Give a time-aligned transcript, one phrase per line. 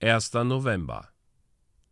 [0.00, 0.32] 1.
[0.32, 1.08] November.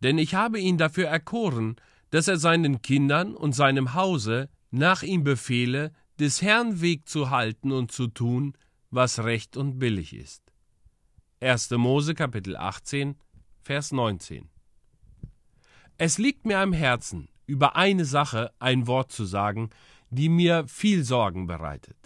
[0.02, 1.77] Denn ich habe ihn dafür erkoren,
[2.11, 7.71] dass er seinen Kindern und seinem Hause nach ihm befehle, des Herrn Weg zu halten
[7.71, 8.54] und zu tun,
[8.90, 10.42] was recht und billig ist.
[11.40, 11.71] 1.
[11.72, 13.16] Mose Kapitel 18,
[13.60, 14.48] Vers 19.
[15.98, 19.70] Es liegt mir am Herzen, über eine Sache ein Wort zu sagen,
[20.11, 21.96] die mir viel Sorgen bereitet.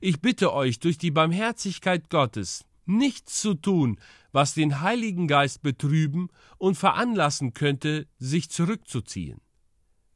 [0.00, 3.98] Ich bitte euch durch die Barmherzigkeit Gottes nichts zu tun,
[4.32, 9.40] was den Heiligen Geist betrüben und veranlassen könnte, sich zurückzuziehen.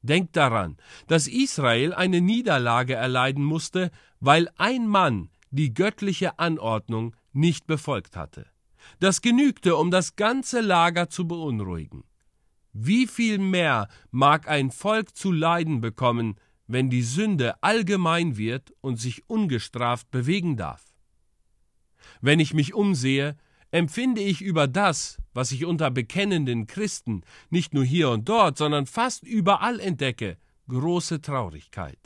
[0.03, 7.67] Denkt daran, dass Israel eine Niederlage erleiden musste, weil ein Mann die göttliche Anordnung nicht
[7.67, 8.47] befolgt hatte.
[9.01, 12.05] Das genügte, um das ganze Lager zu beunruhigen.
[12.73, 16.37] Wie viel mehr mag ein Volk zu leiden bekommen,
[16.67, 20.94] wenn die Sünde allgemein wird und sich ungestraft bewegen darf?
[22.21, 23.37] Wenn ich mich umsehe,
[23.71, 28.87] empfinde ich über das, was ich unter bekennenden Christen nicht nur hier und dort, sondern
[28.87, 30.37] fast überall entdecke,
[30.69, 31.99] große Traurigkeit.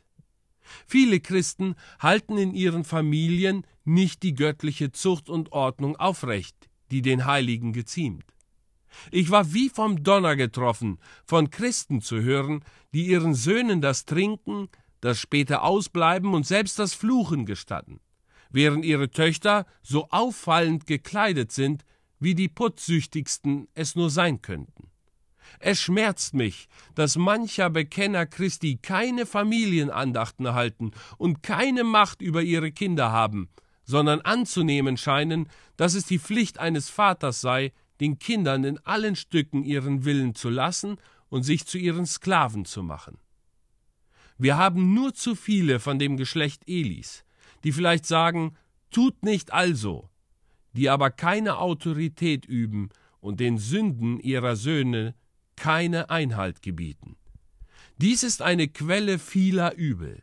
[0.86, 7.26] Viele Christen halten in ihren Familien nicht die göttliche Zucht und Ordnung aufrecht, die den
[7.26, 8.24] Heiligen geziemt.
[9.10, 14.69] Ich war wie vom Donner getroffen, von Christen zu hören, die ihren Söhnen das Trinken,
[15.00, 18.00] das späte Ausbleiben und selbst das Fluchen gestatten,
[18.50, 21.84] während ihre Töchter so auffallend gekleidet sind,
[22.18, 24.91] wie die Putzsüchtigsten es nur sein könnten.
[25.60, 32.70] Es schmerzt mich, dass mancher Bekenner Christi keine Familienandachten halten und keine Macht über ihre
[32.70, 33.48] Kinder haben,
[33.84, 39.64] sondern anzunehmen scheinen, dass es die Pflicht eines Vaters sei, den Kindern in allen Stücken
[39.64, 43.19] ihren Willen zu lassen und sich zu ihren Sklaven zu machen.
[44.36, 47.24] Wir haben nur zu viele von dem Geschlecht Elis,
[47.64, 48.56] die vielleicht sagen,
[48.90, 50.08] tut nicht also,
[50.72, 55.14] die aber keine Autorität üben und den Sünden ihrer Söhne
[55.56, 57.16] keine Einhalt gebieten.
[57.96, 60.22] Dies ist eine Quelle vieler Übel.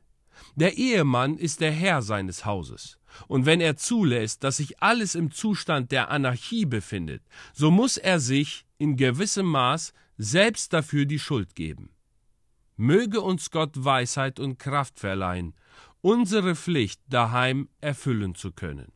[0.56, 2.98] Der Ehemann ist der Herr seines Hauses,
[3.28, 8.20] und wenn er zulässt, dass sich alles im Zustand der Anarchie befindet, so muss er
[8.20, 11.90] sich in gewissem Maß selbst dafür die Schuld geben.
[12.78, 15.54] Möge uns Gott Weisheit und Kraft verleihen,
[16.06, 18.95] unsere Pflicht daheim erfüllen zu können.